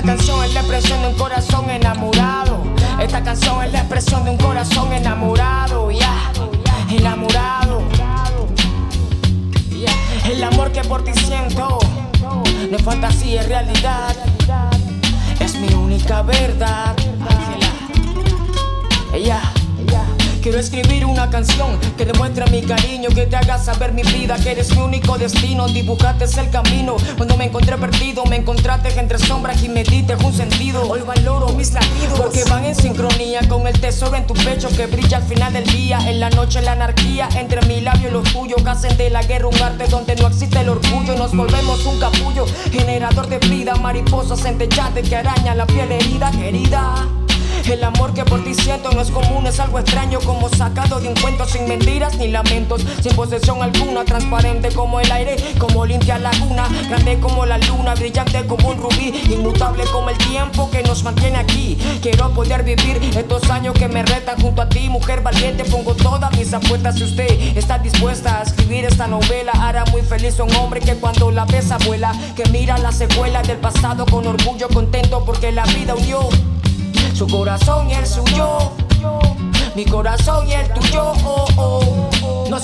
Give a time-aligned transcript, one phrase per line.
[0.00, 2.62] expresión de un corazón enamorado.
[3.00, 6.32] Esta canción es la expresión de un corazón enamorado, ya,
[6.90, 7.82] enamorado.
[10.24, 11.78] El amor que por ti siento
[12.70, 14.16] no es fantasía, es realidad.
[15.38, 16.96] Es mi única verdad.
[19.12, 19.40] Ella.
[20.44, 24.50] Quiero escribir una canción que demuestre mi cariño, que te haga saber mi vida, que
[24.50, 25.66] eres mi único destino.
[25.68, 26.96] Dibujaste el camino.
[27.16, 28.36] Cuando me encontré perdido, me
[28.82, 30.82] entre sombras y me diste un sentido.
[30.88, 34.86] Hoy valoro mis latidos porque van en sincronía con el tesoro en tu pecho que
[34.86, 35.98] brilla al final del día.
[36.08, 38.62] En la noche, la anarquía entre mi labio y los tuyos.
[38.62, 41.14] Que hacen de la guerra un arte donde no existe el orgullo.
[41.16, 47.23] Nos volvemos un capullo, generador de vida, mariposas centellantes que araña la piel herida, querida.
[47.66, 48.92] El amor que por ti siento.
[48.92, 52.84] No es común, es algo extraño como sacado de un cuento sin mentiras ni lamentos,
[53.02, 58.46] sin posesión alguna, transparente como el aire, como limpia laguna, grande como la luna, brillante
[58.46, 61.78] como un rubí, inmutable como el tiempo que nos mantiene aquí.
[62.02, 66.30] Quiero poder vivir estos años que me retan junto a ti, mujer valiente, pongo todas
[66.36, 66.96] mis apuestas.
[66.96, 71.30] Si usted está dispuesta a escribir esta novela, hará muy feliz un hombre que cuando
[71.30, 75.94] la besa vuela, que mira la secuela del pasado con orgullo contento porque la vida
[75.94, 76.28] unió
[77.14, 78.72] su corazón y el suyo.
[79.76, 81.12] Mi corazón y el tuyo.
[81.24, 82.13] Oh, oh.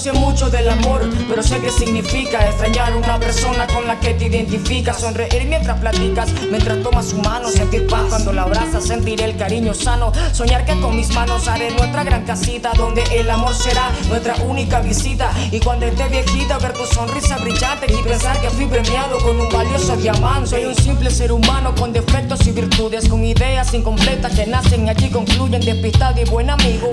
[0.00, 4.28] Sé mucho del amor, pero sé qué significa extrañar una persona con la que te
[4.28, 4.98] identificas.
[4.98, 9.74] Sonreír mientras platicas, mientras tomas su mano, sentir paz cuando la abrazas, sentir el cariño
[9.74, 10.10] sano.
[10.32, 14.80] Soñar que con mis manos haré nuestra gran casita, donde el amor será nuestra única
[14.80, 15.32] visita.
[15.52, 19.50] Y cuando esté viejita, ver tu sonrisa brillante y pensar que fui premiado con un
[19.50, 20.48] valioso diamante.
[20.48, 25.10] Soy un simple ser humano con defectos y virtudes, con ideas incompletas que nacen allí
[25.10, 26.88] concluyen despistado y buen amigo,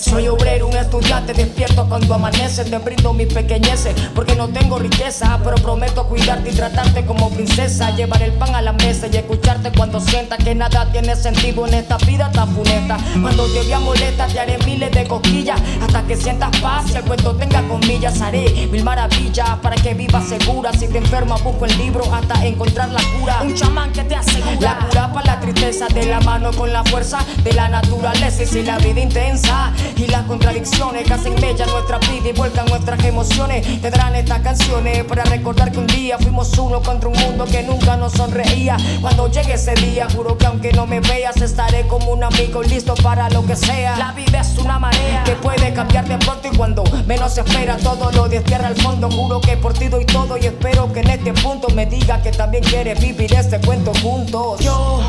[0.00, 5.40] Soy obrero, un estudiante despierto cuando amanece, te brindo mi pequeñeces, porque no tengo riqueza,
[5.42, 9.72] pero prometo cuidarte y tratarte como princesa, llevar el pan a la mesa y escucharte
[9.76, 12.96] cuando sientas que nada tiene sentido en esta vida tan funesta.
[13.20, 16.90] Cuando te vea molesta, te haré miles de cosquillas, hasta que sientas paz.
[16.92, 20.70] Y el cuento tenga comillas, haré mil maravillas que vivas segura.
[20.72, 23.40] Si te enfermas, busco el libro hasta encontrar la cura.
[23.42, 26.84] Un chamán que te asegura la cura para la tristeza de la mano con la
[26.84, 31.64] fuerza de la naturaleza y si la vida intensa y las contradicciones que hacen bella
[31.66, 33.80] nuestra vida y vuelcan nuestras emociones.
[33.80, 37.96] Tendrán estas canciones para recordar que un día fuimos uno contra un mundo que nunca
[37.96, 38.76] nos sonreía.
[39.00, 42.94] Cuando llegue ese día, juro que aunque no me veas, estaré como un amigo listo
[42.96, 43.96] para lo que sea.
[43.96, 46.84] La vida es una marea que puede cambiar de pronto y cuando
[47.18, 49.10] menos se espera, todo lo destierra al fondo.
[49.10, 52.30] Juro que por ti doy todo y espero que en este punto me diga que
[52.30, 54.60] también quieres vivir este cuento juntos.
[54.60, 55.00] Yo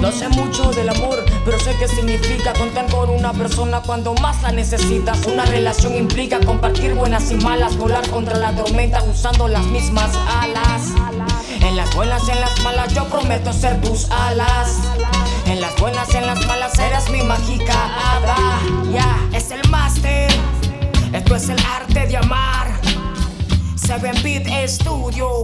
[0.00, 4.40] no sé mucho del amor, pero sé qué significa contar con una persona cuando más
[4.42, 5.26] la necesitas.
[5.26, 10.92] Una relación implica compartir buenas y malas, volar contra la tormenta usando las mismas alas.
[11.60, 14.76] En las buenas y en las malas yo prometo ser tus alas.
[15.46, 18.57] En las buenas y en las malas eres mi mágica hada.
[24.68, 25.42] estudio.